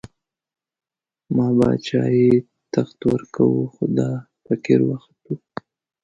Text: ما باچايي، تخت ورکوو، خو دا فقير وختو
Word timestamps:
ما 1.35 1.47
باچايي، 1.57 2.31
تخت 2.73 2.99
ورکوو، 3.11 3.61
خو 3.73 3.83
دا 3.97 4.09
فقير 4.45 4.79
وختو 4.89 5.33